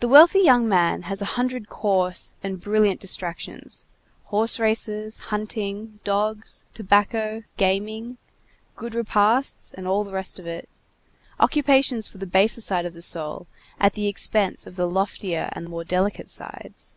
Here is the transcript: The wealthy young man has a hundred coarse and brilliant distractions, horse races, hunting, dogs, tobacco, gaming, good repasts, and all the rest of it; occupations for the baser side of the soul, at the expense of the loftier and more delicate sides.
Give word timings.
The 0.00 0.08
wealthy 0.08 0.40
young 0.40 0.68
man 0.68 1.02
has 1.02 1.22
a 1.22 1.38
hundred 1.38 1.68
coarse 1.68 2.34
and 2.42 2.60
brilliant 2.60 2.98
distractions, 2.98 3.84
horse 4.24 4.58
races, 4.58 5.18
hunting, 5.30 6.00
dogs, 6.02 6.64
tobacco, 6.74 7.44
gaming, 7.56 8.18
good 8.74 8.96
repasts, 8.96 9.72
and 9.72 9.86
all 9.86 10.02
the 10.02 10.10
rest 10.10 10.40
of 10.40 10.48
it; 10.48 10.68
occupations 11.38 12.08
for 12.08 12.18
the 12.18 12.26
baser 12.26 12.60
side 12.60 12.84
of 12.84 12.94
the 12.94 13.00
soul, 13.00 13.46
at 13.78 13.92
the 13.92 14.08
expense 14.08 14.66
of 14.66 14.74
the 14.74 14.90
loftier 14.90 15.50
and 15.52 15.68
more 15.68 15.84
delicate 15.84 16.28
sides. 16.28 16.94